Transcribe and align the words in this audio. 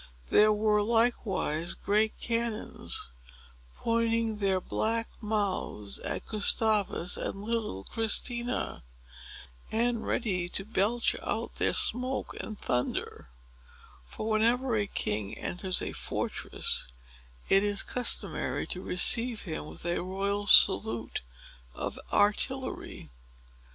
There 0.31 0.51
were 0.51 0.81
likewise 0.81 1.75
great 1.75 2.19
cannons, 2.19 3.09
pointing 3.77 4.39
their 4.39 4.59
black 4.59 5.07
mouths 5.21 5.99
at 5.99 6.25
Gustavus 6.25 7.17
and 7.17 7.43
little 7.43 7.83
Christina, 7.83 8.83
and 9.71 10.03
ready 10.03 10.49
to 10.49 10.65
belch 10.65 11.15
out 11.21 11.53
their 11.57 11.73
smoke 11.73 12.35
and 12.39 12.59
thunder; 12.59 13.29
for 14.07 14.27
whenever 14.27 14.75
a 14.75 14.87
king 14.87 15.37
enters 15.37 15.83
a 15.83 15.91
fortress 15.91 16.87
it 17.47 17.61
is 17.63 17.83
customary 17.83 18.65
to 18.65 18.81
receive 18.81 19.41
him 19.41 19.67
with 19.67 19.85
a 19.85 20.01
royal 20.01 20.47
salute 20.47 21.21
of 21.75 21.99
artillery. 22.11 23.11